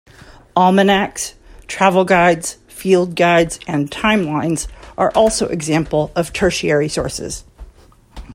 Almanacs, 0.55 1.35
travel 1.67 2.05
guides, 2.05 2.53
field 2.67 3.15
guides, 3.15 3.59
and 3.67 3.91
timelines 3.91 4.65
are 4.97 5.11
also 5.11 5.47
examples 5.49 6.09
of 6.15 6.33
tertiary 6.33 6.89
sources. 6.89 7.43